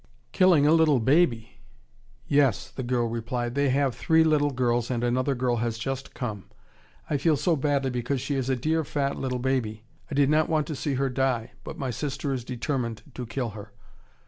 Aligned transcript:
"Killing 0.31 0.65
a 0.65 0.71
little 0.73 0.99
baby!" 0.99 1.59
"Yes," 2.25 2.71
the 2.71 2.81
girl 2.81 3.05
replied, 3.07 3.53
"they 3.53 3.69
have 3.69 3.93
three 3.93 4.23
little 4.23 4.49
girls 4.49 4.89
and 4.89 5.03
another 5.03 5.35
girl 5.35 5.57
has 5.57 5.77
just 5.77 6.15
come. 6.15 6.45
I 7.07 7.17
feel 7.17 7.37
so 7.37 7.55
badly 7.55 7.91
because 7.91 8.19
she 8.19 8.33
is 8.33 8.49
a 8.49 8.55
dear, 8.55 8.83
fat, 8.83 9.15
little 9.15 9.37
baby. 9.37 9.83
I 10.09 10.15
did 10.15 10.31
not 10.31 10.49
want 10.49 10.65
to 10.65 10.75
see 10.75 10.95
her 10.95 11.09
die, 11.09 11.51
but 11.63 11.77
my 11.77 11.91
sister 11.91 12.33
is 12.33 12.43
determined 12.43 13.03
to 13.13 13.27
kill 13.27 13.51
her." 13.51 13.73